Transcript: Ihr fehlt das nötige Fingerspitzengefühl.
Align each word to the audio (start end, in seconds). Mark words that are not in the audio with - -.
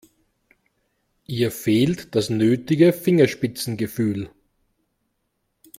Ihr 1.27 1.51
fehlt 1.51 2.15
das 2.15 2.31
nötige 2.31 2.91
Fingerspitzengefühl. 2.91 4.31